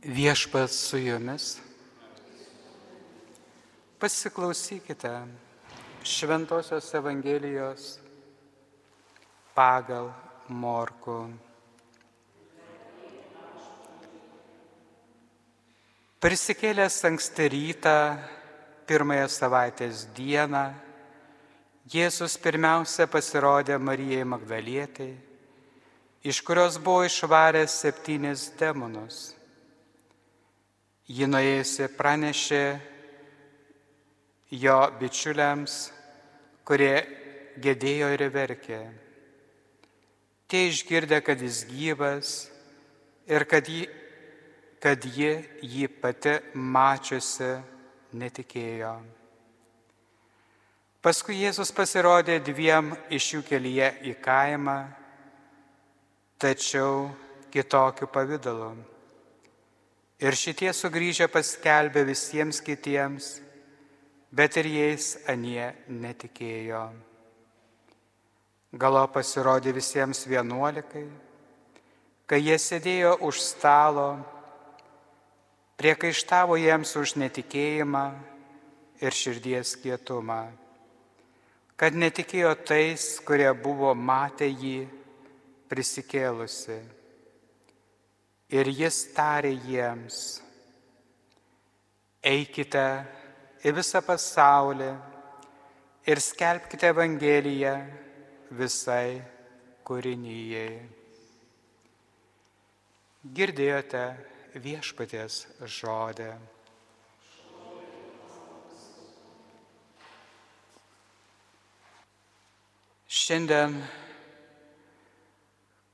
[0.00, 1.58] Viešpats su jumis.
[3.98, 5.26] Pasiklausykite
[6.02, 7.98] Šventojios Evangelijos
[9.52, 10.08] pagal
[10.48, 11.28] Morku.
[16.24, 17.96] Prisikėlęs anksti rytą,
[18.88, 20.62] pirmąją savaitės dieną,
[21.92, 25.12] Jėzus pirmiausia pasirodė Marijai Magdalietei,
[26.24, 29.36] iš kurios buvo išvaręs septynis demonus
[31.10, 32.64] Ji nuėjusi pranešė
[34.62, 35.78] jo bičiuliams,
[36.62, 36.94] kurie
[37.58, 38.78] gėdėjo ir verkė.
[40.50, 42.34] Tie išgirdė, kad jis gyvas
[43.26, 43.88] ir kad ji,
[44.82, 45.32] kad ji
[45.62, 47.50] jį pati mačiusi
[48.14, 48.94] netikėjo.
[51.00, 54.78] Paskui Jėzus pasirodė dviem iš jų kelyje į kaimą,
[56.38, 57.08] tačiau
[57.50, 58.72] kitokiu pavydalu.
[60.20, 63.38] Ir šitie sugrįžę paskelbė visiems kitiems,
[64.28, 66.82] bet ir jais anie netikėjo.
[68.76, 71.06] Galo pasirodė visiems vienuolikai,
[72.28, 74.10] kai jie sėdėjo už stalo,
[75.80, 78.04] priekaištavo jiems už netikėjimą
[79.00, 80.42] ir širdies kietumą,
[81.80, 84.84] kad netikėjo tais, kurie buvo matę jį
[85.72, 86.82] prisikėlusi
[88.50, 90.40] Ir jis tarė jiems,
[92.26, 92.86] eikite
[93.62, 94.90] į visą pasaulį
[96.10, 97.76] ir skelbkite Evangeliją
[98.58, 99.20] visai
[99.86, 100.80] kūrinyjei.
[103.38, 104.04] Girdėjote
[104.58, 105.44] viešpaties
[105.78, 106.32] žodę.
[113.20, 113.76] Šiandien,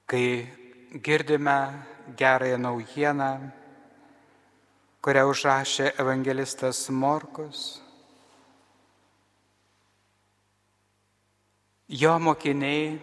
[0.09, 0.29] kai
[1.03, 1.83] girdime
[2.17, 3.51] gerąją naujieną,
[5.03, 7.83] kurią užrašė evangelistas Morkus.
[11.89, 12.99] Jo mokiniai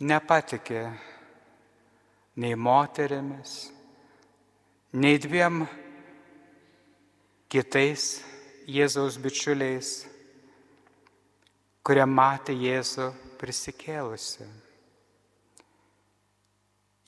[0.00, 0.82] nepatikė
[2.38, 3.56] nei moterimis,
[4.92, 5.64] nei dviem
[7.50, 8.06] kitais
[8.68, 9.90] Jėzaus bičiuliais,
[11.82, 14.67] kurie matė Jėzų prisikėlusi.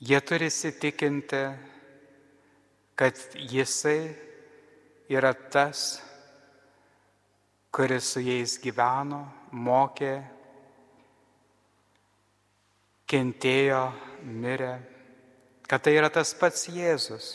[0.01, 1.41] Jie turi įsitikinti,
[2.97, 4.15] kad jisai
[5.13, 6.01] yra tas,
[7.69, 9.21] kuris su jais gyveno,
[9.53, 10.15] mokė,
[13.13, 13.83] kentėjo,
[14.25, 14.73] mirė,
[15.69, 17.35] kad tai yra tas pats Jėzus.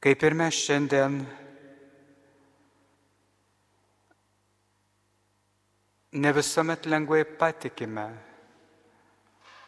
[0.00, 1.26] Kaip ir mes šiandien
[6.16, 8.06] ne visuomet lengvai patikime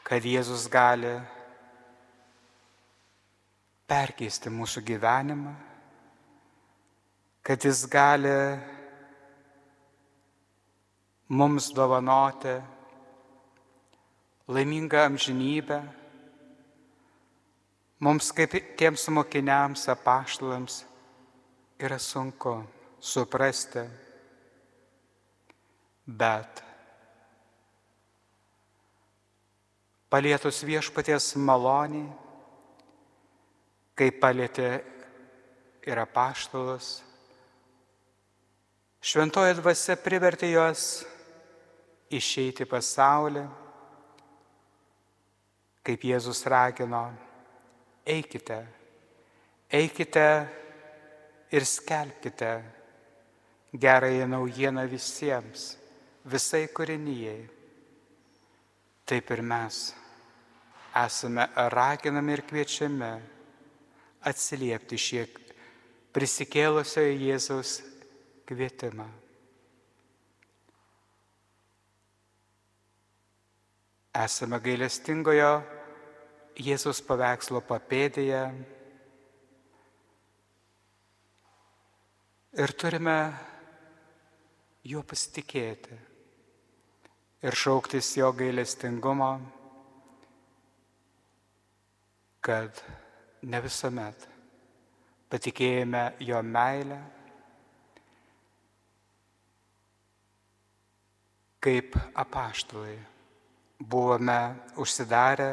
[0.09, 1.11] kad Jėzus gali
[3.89, 5.53] perkeisti mūsų gyvenimą,
[7.45, 8.33] kad Jis gali
[11.29, 12.55] mums dovanoti
[14.49, 15.83] laimingą amžinybę,
[18.01, 20.79] mums kaip tiems mokiniams, apaštalams
[21.85, 22.63] yra sunku
[23.01, 23.85] suprasti,
[26.09, 26.65] bet
[30.09, 32.07] palietus viešpaties malonį,
[33.99, 34.71] kai palėtė
[35.89, 36.99] ir apaštalus.
[38.99, 40.85] Šventoji dvasia privertė juos
[42.11, 43.45] išeiti pasaulį,
[45.87, 47.05] kaip Jėzus ragino,
[48.05, 48.59] eikite,
[49.73, 50.27] eikite
[51.53, 52.53] ir skelbkite
[53.73, 55.77] gerąją naujieną visiems,
[56.25, 57.58] visai kūrinyjei.
[59.09, 59.77] Taip ir mes
[61.01, 63.07] esame raginami ir kviečiami
[64.29, 65.39] atsiliepti šiek
[66.13, 67.71] prisikėlusiojo Jėzaus
[68.49, 69.07] kvietimą.
[74.25, 75.55] Esame gailestingojo
[76.69, 78.43] Jėzaus paveikslo papėdėje
[82.61, 83.17] ir turime
[84.93, 85.97] juo pasitikėti
[87.43, 89.31] ir šauktis jo gailestingumo,
[92.41, 92.83] kad
[93.43, 94.27] ne visuomet
[95.31, 96.99] patikėjome jo meilę,
[101.63, 102.97] kaip apaštalai
[103.79, 104.39] buvome
[104.81, 105.51] užsidarę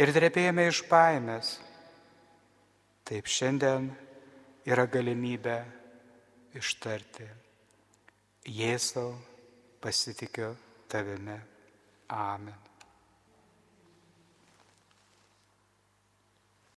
[0.00, 1.52] ir drebėjome iš baimės.
[3.04, 3.90] Taip šiandien
[4.64, 5.58] yra galimybė
[6.56, 7.26] ištarti
[8.48, 9.12] Jėzau
[9.84, 10.56] pasitikiu
[10.88, 11.36] tavimi.
[12.08, 12.73] Amen.